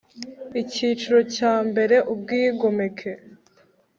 [0.61, 3.11] Icyiciro cya mbere Ubwigomeke